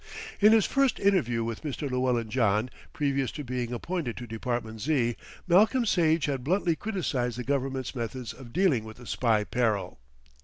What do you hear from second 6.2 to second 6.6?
had